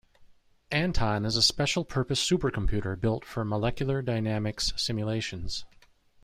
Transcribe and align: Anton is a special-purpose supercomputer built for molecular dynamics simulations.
Anton 0.71 1.25
is 1.25 1.35
a 1.37 1.43
special-purpose 1.43 2.27
supercomputer 2.27 2.99
built 2.99 3.23
for 3.23 3.45
molecular 3.45 4.01
dynamics 4.01 4.73
simulations. 4.75 5.63